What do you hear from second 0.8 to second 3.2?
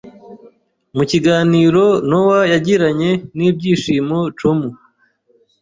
Mu kiganiro Nowa yagiranye